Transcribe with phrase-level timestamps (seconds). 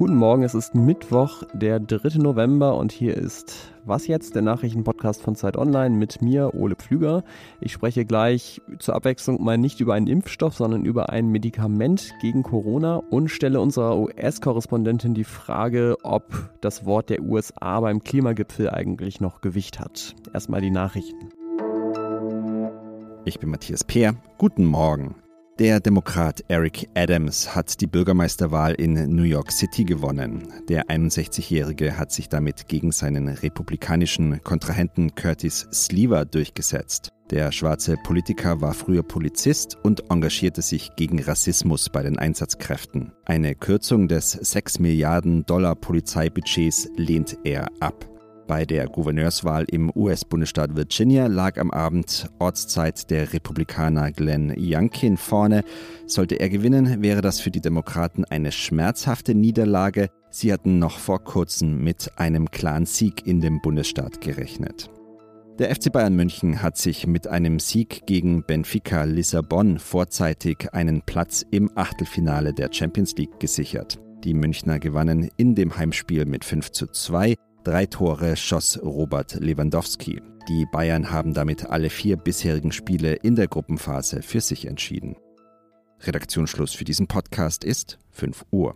[0.00, 2.20] Guten Morgen, es ist Mittwoch, der 3.
[2.20, 7.22] November und hier ist Was jetzt, der Nachrichtenpodcast von Zeit Online mit mir, Ole Pflüger.
[7.60, 12.42] Ich spreche gleich zur Abwechslung mal nicht über einen Impfstoff, sondern über ein Medikament gegen
[12.42, 19.20] Corona und stelle unserer US-Korrespondentin die Frage, ob das Wort der USA beim Klimagipfel eigentlich
[19.20, 20.14] noch Gewicht hat.
[20.32, 21.28] Erstmal die Nachrichten.
[23.26, 24.14] Ich bin Matthias Peer.
[24.38, 25.14] Guten Morgen.
[25.60, 30.50] Der Demokrat Eric Adams hat die Bürgermeisterwahl in New York City gewonnen.
[30.70, 37.10] Der 61-Jährige hat sich damit gegen seinen republikanischen Kontrahenten Curtis Sleever durchgesetzt.
[37.28, 43.12] Der schwarze Politiker war früher Polizist und engagierte sich gegen Rassismus bei den Einsatzkräften.
[43.26, 48.08] Eine Kürzung des 6 Milliarden Dollar Polizeibudgets lehnt er ab.
[48.50, 55.62] Bei der Gouverneurswahl im US-Bundesstaat Virginia lag am Abend Ortszeit der Republikaner Glenn Youngkin vorne.
[56.08, 60.08] Sollte er gewinnen, wäre das für die Demokraten eine schmerzhafte Niederlage.
[60.30, 64.90] Sie hatten noch vor kurzem mit einem klaren Sieg in dem Bundesstaat gerechnet.
[65.60, 71.46] Der FC Bayern München hat sich mit einem Sieg gegen Benfica Lissabon vorzeitig einen Platz
[71.52, 74.00] im Achtelfinale der Champions League gesichert.
[74.24, 77.36] Die Münchner gewannen in dem Heimspiel mit 5 zu 2.
[77.62, 80.22] Drei Tore schoss Robert Lewandowski.
[80.48, 85.16] Die Bayern haben damit alle vier bisherigen Spiele in der Gruppenphase für sich entschieden.
[86.00, 88.74] Redaktionsschluss für diesen Podcast ist 5 Uhr.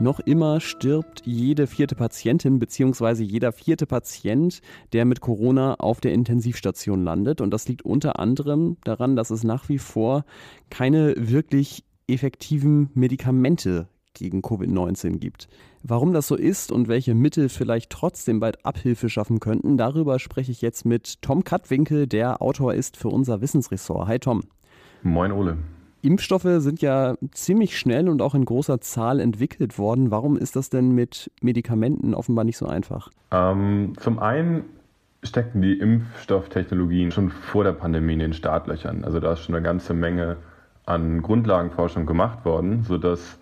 [0.00, 3.24] Noch immer stirbt jede vierte Patientin bzw.
[3.24, 4.60] jeder vierte Patient,
[4.92, 7.40] der mit Corona auf der Intensivstation landet.
[7.40, 10.24] Und das liegt unter anderem daran, dass es nach wie vor
[10.70, 15.48] keine wirklich effektiven Medikamente gegen Covid-19 gibt.
[15.82, 20.50] Warum das so ist und welche Mittel vielleicht trotzdem bald Abhilfe schaffen könnten, darüber spreche
[20.50, 24.08] ich jetzt mit Tom Katwinkel, der Autor ist für unser Wissensressort.
[24.08, 24.42] Hi Tom.
[25.02, 25.58] Moin Ole.
[26.02, 30.10] Impfstoffe sind ja ziemlich schnell und auch in großer Zahl entwickelt worden.
[30.10, 33.10] Warum ist das denn mit Medikamenten offenbar nicht so einfach?
[33.32, 34.64] Ähm, zum einen
[35.24, 39.04] steckten die Impfstofftechnologien schon vor der Pandemie in den Startlöchern.
[39.04, 40.36] Also da ist schon eine ganze Menge
[40.88, 43.38] an Grundlagenforschung gemacht worden, sodass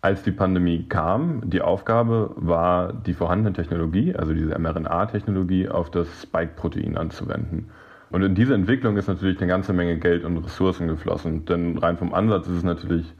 [0.00, 6.22] als die Pandemie kam, die Aufgabe war, die vorhandene Technologie, also diese mRNA-Technologie, auf das
[6.22, 7.70] Spike-Protein anzuwenden.
[8.10, 11.46] Und in diese Entwicklung ist natürlich eine ganze Menge Geld und Ressourcen geflossen.
[11.46, 13.12] Denn rein vom Ansatz ist es natürlich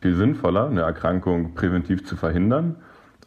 [0.00, 2.76] viel sinnvoller, eine Erkrankung präventiv zu verhindern,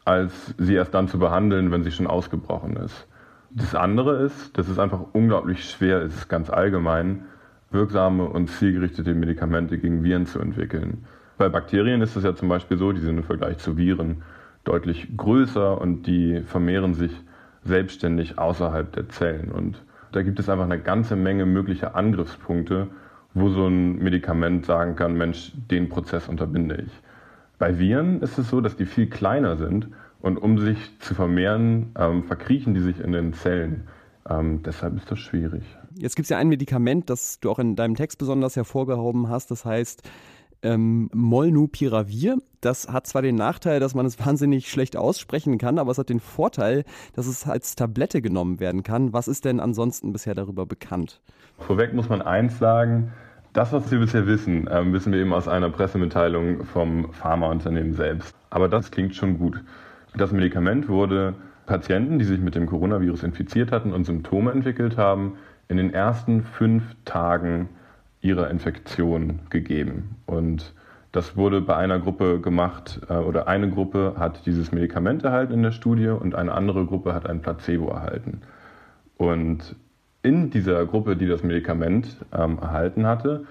[0.04, 3.08] als sie erst dann zu behandeln, wenn sie schon ausgebrochen ist.
[3.50, 7.24] Das andere ist, dass es einfach unglaublich schwer ist, ganz allgemein,
[7.76, 11.06] wirksame und zielgerichtete Medikamente gegen Viren zu entwickeln.
[11.38, 14.24] Bei Bakterien ist es ja zum Beispiel so, die sind im Vergleich zu Viren
[14.64, 17.12] deutlich größer und die vermehren sich
[17.64, 19.52] selbstständig außerhalb der Zellen.
[19.52, 22.88] Und da gibt es einfach eine ganze Menge möglicher Angriffspunkte,
[23.34, 26.92] wo so ein Medikament sagen kann, Mensch, den Prozess unterbinde ich.
[27.60, 29.90] Bei Viren ist es so, dass die viel kleiner sind
[30.22, 33.84] und um sich zu vermehren, ähm, verkriechen die sich in den Zellen.
[34.28, 35.64] Ähm, deshalb ist das schwierig.
[35.98, 39.50] Jetzt gibt es ja ein Medikament, das du auch in deinem Text besonders hervorgehoben hast,
[39.52, 40.04] das heißt
[40.62, 42.38] ähm, Molnupiravir.
[42.60, 46.10] Das hat zwar den Nachteil, dass man es wahnsinnig schlecht aussprechen kann, aber es hat
[46.10, 49.14] den Vorteil, dass es als Tablette genommen werden kann.
[49.14, 51.22] Was ist denn ansonsten bisher darüber bekannt?
[51.60, 53.14] Vorweg muss man eins sagen,
[53.54, 58.36] das, was wir bisher wissen, äh, wissen wir eben aus einer Pressemitteilung vom Pharmaunternehmen selbst.
[58.50, 59.64] Aber das klingt schon gut.
[60.18, 61.36] Das Medikament wurde
[61.66, 66.44] Patienten, die sich mit dem Coronavirus infiziert hatten und Symptome entwickelt haben, in den ersten
[66.44, 67.70] fünf Tagen
[68.22, 70.16] ihrer Infektion gegeben.
[70.26, 70.74] Und
[71.12, 75.64] das wurde bei einer Gruppe gemacht, äh, oder eine Gruppe hat dieses Medikament erhalten in
[75.64, 78.42] der Studie und eine andere Gruppe hat ein Placebo erhalten.
[79.18, 79.76] Und
[80.24, 83.46] in dieser Gruppe, die das Medikament ähm, erhalten hatte,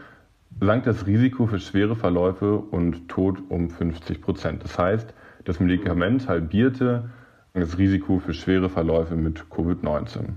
[0.60, 4.64] sank das Risiko für schwere Verläufe und Tod um 50 Prozent.
[4.64, 5.14] Das heißt,
[5.44, 7.10] das Medikament halbierte
[7.54, 10.34] das Risiko für schwere Verläufe mit Covid-19.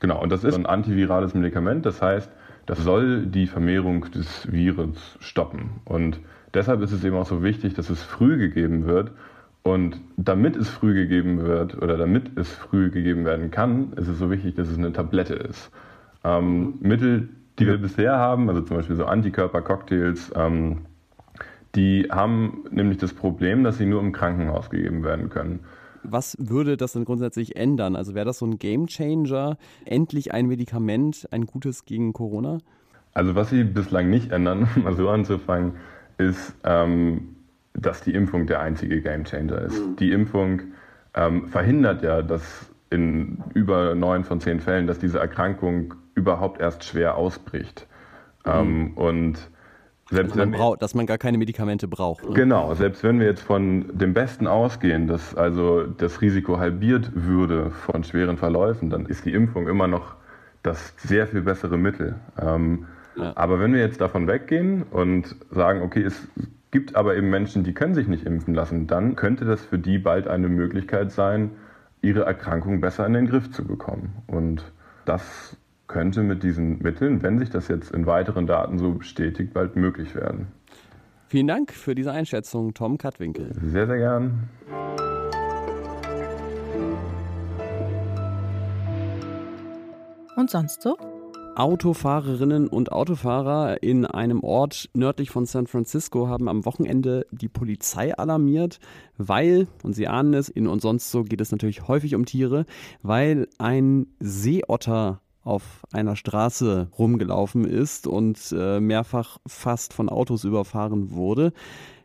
[0.00, 2.30] Genau, und das ist ein antivirales Medikament, das heißt,
[2.66, 5.80] das soll die Vermehrung des Virus stoppen.
[5.84, 6.20] Und
[6.52, 9.12] deshalb ist es eben auch so wichtig, dass es früh gegeben wird.
[9.62, 14.18] Und damit es früh gegeben wird oder damit es früh gegeben werden kann, ist es
[14.18, 15.70] so wichtig, dass es eine Tablette ist.
[16.22, 20.82] Ähm, Mittel, die wir bisher haben, also zum Beispiel so Antikörpercocktails, ähm,
[21.74, 25.60] die haben nämlich das Problem, dass sie nur im Krankenhaus gegeben werden können.
[26.04, 27.96] Was würde das denn grundsätzlich ändern?
[27.96, 29.56] Also wäre das so ein Gamechanger?
[29.84, 32.58] Endlich ein Medikament, ein gutes gegen Corona?
[33.12, 35.76] Also was sie bislang nicht ändern, um mal so anzufangen,
[36.18, 37.36] ist, ähm,
[37.72, 39.80] dass die Impfung der einzige Gamechanger ist.
[39.80, 39.96] Mhm.
[39.96, 40.62] Die Impfung
[41.14, 46.84] ähm, verhindert ja, dass in über neun von zehn Fällen, dass diese Erkrankung überhaupt erst
[46.84, 47.86] schwer ausbricht.
[48.46, 48.92] Ähm, mhm.
[48.92, 49.50] und
[50.10, 52.28] selbst dass, man wir, dass man gar keine Medikamente braucht.
[52.28, 52.34] Ne?
[52.34, 57.70] Genau, selbst wenn wir jetzt von dem Besten ausgehen, dass also das Risiko halbiert würde
[57.70, 60.14] von schweren Verläufen, dann ist die Impfung immer noch
[60.62, 62.16] das sehr viel bessere Mittel.
[62.40, 62.86] Ähm,
[63.16, 63.32] ja.
[63.36, 66.26] Aber wenn wir jetzt davon weggehen und sagen, okay, es
[66.70, 69.98] gibt aber eben Menschen, die können sich nicht impfen lassen, dann könnte das für die
[69.98, 71.52] bald eine Möglichkeit sein,
[72.02, 74.16] ihre Erkrankung besser in den Griff zu bekommen.
[74.26, 74.64] Und
[75.04, 75.56] das
[75.94, 80.16] könnte mit diesen Mitteln, wenn sich das jetzt in weiteren Daten so bestätigt, bald möglich
[80.16, 80.48] werden.
[81.28, 83.52] Vielen Dank für diese Einschätzung, Tom Katwinkel.
[83.62, 84.48] Sehr, sehr gern.
[90.36, 90.96] Und sonst so?
[91.54, 98.12] Autofahrerinnen und Autofahrer in einem Ort nördlich von San Francisco haben am Wochenende die Polizei
[98.12, 98.80] alarmiert,
[99.16, 102.66] weil, und Sie ahnen es, in und sonst so geht es natürlich häufig um Tiere,
[103.02, 111.12] weil ein Seeotter auf einer Straße rumgelaufen ist und äh, mehrfach fast von Autos überfahren
[111.12, 111.52] wurde.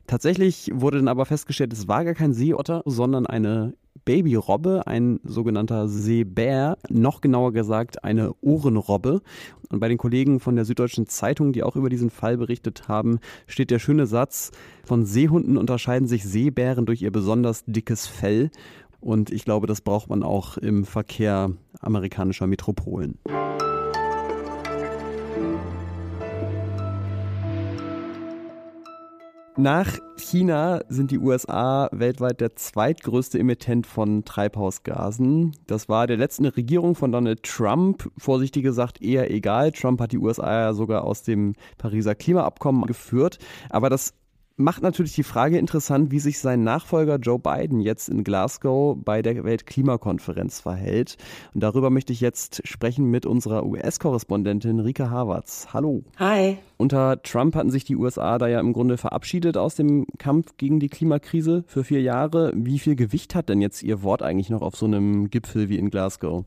[0.07, 3.75] Tatsächlich wurde dann aber festgestellt, es war gar kein Seeotter, sondern eine
[4.06, 9.21] Babyrobbe, ein sogenannter Seebär, noch genauer gesagt eine Ohrenrobbe.
[9.69, 13.19] Und bei den Kollegen von der Süddeutschen Zeitung, die auch über diesen Fall berichtet haben,
[13.45, 14.50] steht der schöne Satz,
[14.83, 18.50] von Seehunden unterscheiden sich Seebären durch ihr besonders dickes Fell.
[19.00, 23.20] Und ich glaube, das braucht man auch im Verkehr amerikanischer Metropolen.
[29.62, 35.52] Nach China sind die USA weltweit der zweitgrößte Emittent von Treibhausgasen.
[35.68, 39.74] Das war der letzten Regierung von Donald Trump, vorsichtig gesagt, eher egal.
[39.74, 43.38] Trump hat die USA ja sogar aus dem Pariser Klimaabkommen geführt.
[43.70, 44.14] Aber das
[44.60, 49.22] macht natürlich die Frage interessant, wie sich sein Nachfolger Joe Biden jetzt in Glasgow bei
[49.22, 51.18] der Weltklimakonferenz verhält.
[51.54, 55.70] Und darüber möchte ich jetzt sprechen mit unserer US-Korrespondentin Rika Havertz.
[55.74, 56.04] Hallo.
[56.18, 56.58] Hi.
[56.78, 60.80] Unter Trump hatten sich die USA da ja im Grunde verabschiedet aus dem Kampf gegen
[60.80, 62.52] die Klimakrise für vier Jahre.
[62.54, 65.78] Wie viel Gewicht hat denn jetzt Ihr Wort eigentlich noch auf so einem Gipfel wie
[65.78, 66.44] in Glasgow?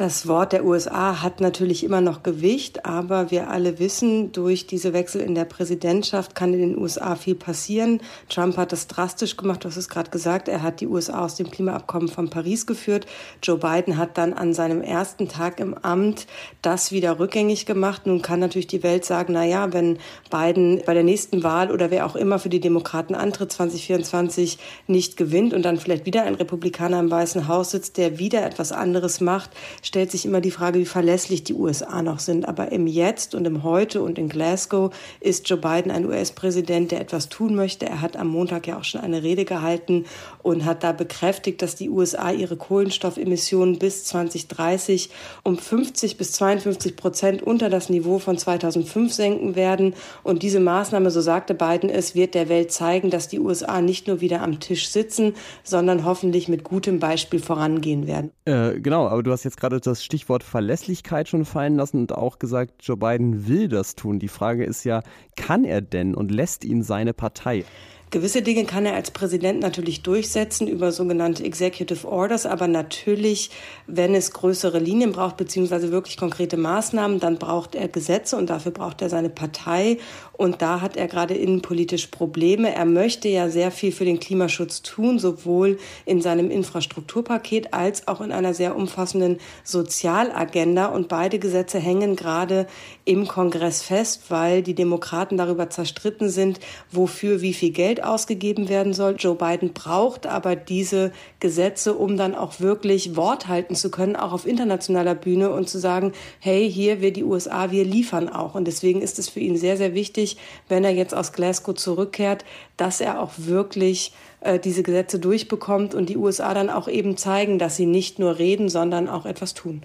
[0.00, 4.94] Das Wort der USA hat natürlich immer noch Gewicht, aber wir alle wissen, durch diese
[4.94, 8.00] Wechsel in der Präsidentschaft kann in den USA viel passieren.
[8.30, 11.34] Trump hat das drastisch gemacht, du hast es gerade gesagt, er hat die USA aus
[11.34, 13.04] dem Klimaabkommen von Paris geführt.
[13.42, 16.26] Joe Biden hat dann an seinem ersten Tag im Amt
[16.62, 18.06] das wieder rückgängig gemacht.
[18.06, 19.98] Nun kann natürlich die Welt sagen, na ja, wenn
[20.30, 25.18] Biden bei der nächsten Wahl oder wer auch immer für die Demokraten antritt 2024 nicht
[25.18, 29.20] gewinnt und dann vielleicht wieder ein Republikaner im Weißen Haus sitzt, der wieder etwas anderes
[29.20, 29.50] macht,
[29.90, 32.46] stellt sich immer die Frage, wie verlässlich die USA noch sind.
[32.46, 37.00] Aber im Jetzt und im Heute und in Glasgow ist Joe Biden ein US-Präsident, der
[37.00, 37.86] etwas tun möchte.
[37.86, 40.04] Er hat am Montag ja auch schon eine Rede gehalten
[40.44, 45.10] und hat da bekräftigt, dass die USA ihre Kohlenstoffemissionen bis 2030
[45.42, 49.94] um 50 bis 52 Prozent unter das Niveau von 2005 senken werden.
[50.22, 54.06] Und diese Maßnahme, so sagte Biden es, wird der Welt zeigen, dass die USA nicht
[54.06, 55.34] nur wieder am Tisch sitzen,
[55.64, 58.30] sondern hoffentlich mit gutem Beispiel vorangehen werden.
[58.44, 62.38] Äh, genau, aber du hast jetzt gerade das Stichwort Verlässlichkeit schon fallen lassen und auch
[62.38, 64.18] gesagt, Joe Biden will das tun.
[64.18, 65.02] Die Frage ist ja,
[65.36, 67.64] kann er denn und lässt ihn seine Partei?
[68.10, 73.52] Gewisse Dinge kann er als Präsident natürlich durchsetzen über sogenannte Executive Orders, aber natürlich,
[73.86, 78.72] wenn es größere Linien braucht, beziehungsweise wirklich konkrete Maßnahmen, dann braucht er Gesetze und dafür
[78.72, 79.98] braucht er seine Partei.
[80.40, 82.74] Und da hat er gerade innenpolitisch Probleme.
[82.74, 88.22] Er möchte ja sehr viel für den Klimaschutz tun, sowohl in seinem Infrastrukturpaket als auch
[88.22, 90.86] in einer sehr umfassenden Sozialagenda.
[90.86, 92.66] Und beide Gesetze hängen gerade
[93.04, 96.58] im Kongress fest, weil die Demokraten darüber zerstritten sind,
[96.90, 99.16] wofür wie viel Geld ausgegeben werden soll.
[99.18, 104.32] Joe Biden braucht aber diese Gesetze, um dann auch wirklich Wort halten zu können, auch
[104.32, 108.54] auf internationaler Bühne und zu sagen, hey, hier wir die USA, wir liefern auch.
[108.54, 110.29] Und deswegen ist es für ihn sehr, sehr wichtig,
[110.68, 112.44] wenn er jetzt aus Glasgow zurückkehrt,
[112.76, 117.58] dass er auch wirklich äh, diese Gesetze durchbekommt und die USA dann auch eben zeigen,
[117.58, 119.82] dass sie nicht nur reden, sondern auch etwas tun.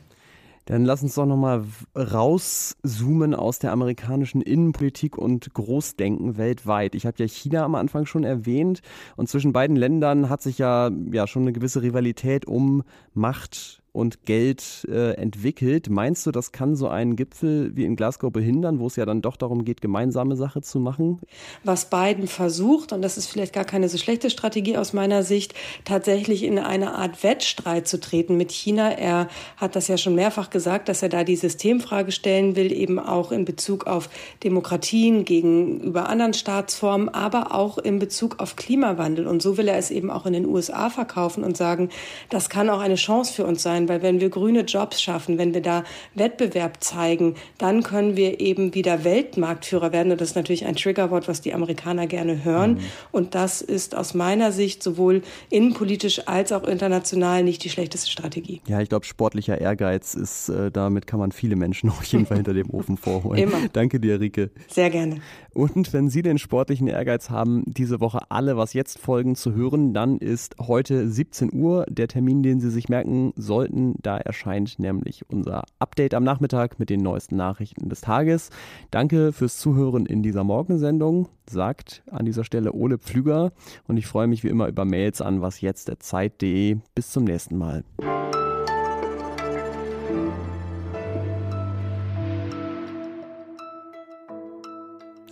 [0.65, 1.63] Dann lass uns doch nochmal
[1.95, 6.95] rauszoomen aus der amerikanischen Innenpolitik und Großdenken weltweit.
[6.95, 8.81] Ich habe ja China am Anfang schon erwähnt
[9.15, 12.83] und zwischen beiden Ländern hat sich ja, ja schon eine gewisse Rivalität um
[13.13, 15.89] Macht und Geld äh, entwickelt.
[15.89, 19.21] Meinst du, das kann so einen Gipfel wie in Glasgow behindern, wo es ja dann
[19.21, 21.21] doch darum geht, gemeinsame Sache zu machen?
[21.63, 25.53] Was Biden versucht, und das ist vielleicht gar keine so schlechte Strategie aus meiner Sicht,
[25.85, 28.91] tatsächlich in eine Art Wettstreit zu treten mit China.
[28.91, 32.99] Er hat das ja schon mehrfach gesagt, dass er da die Systemfrage stellen will, eben
[32.99, 34.09] auch in Bezug auf
[34.43, 39.25] Demokratien gegenüber anderen Staatsformen, aber auch in Bezug auf Klimawandel.
[39.25, 41.89] Und so will er es eben auch in den USA verkaufen und sagen,
[42.29, 45.37] das kann auch eine Chance für uns sein kann, weil wenn wir grüne Jobs schaffen,
[45.37, 50.11] wenn wir da Wettbewerb zeigen, dann können wir eben wieder Weltmarktführer werden.
[50.11, 52.75] Und das ist natürlich ein Triggerwort, was die Amerikaner gerne hören.
[52.75, 52.79] Mhm.
[53.11, 58.61] Und das ist aus meiner Sicht sowohl innenpolitisch als auch international nicht die schlechteste Strategie.
[58.67, 62.37] Ja, ich glaube, sportlicher Ehrgeiz ist, äh, damit kann man viele Menschen auf jeden Fall
[62.37, 63.39] hinter dem Ofen vorholen.
[63.39, 63.67] Immer.
[63.71, 64.49] Danke dir, Rike.
[64.67, 65.21] Sehr gerne.
[65.55, 69.93] Und wenn Sie den sportlichen Ehrgeiz haben, diese Woche alle Was jetzt folgen zu hören,
[69.93, 73.95] dann ist heute 17 Uhr der Termin, den Sie sich merken sollten.
[74.01, 78.49] Da erscheint nämlich unser Update am Nachmittag mit den neuesten Nachrichten des Tages.
[78.91, 83.53] Danke fürs Zuhören in dieser Morgensendung, sagt an dieser Stelle Ole Pflüger.
[83.87, 86.79] Und ich freue mich wie immer über Mails an wasjetzt.zeit.de.
[86.93, 87.85] Bis zum nächsten Mal.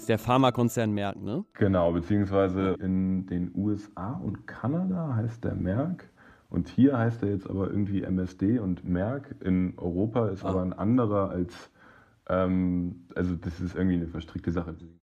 [0.09, 1.45] Der Pharmakonzern Merck, ne?
[1.53, 6.09] Genau, beziehungsweise in den USA und Kanada heißt der Merck.
[6.49, 9.35] Und hier heißt er jetzt aber irgendwie MSD und Merck.
[9.43, 10.49] In Europa ist ah.
[10.49, 11.71] aber ein anderer als,
[12.29, 14.75] ähm, also das ist irgendwie eine verstrickte Sache.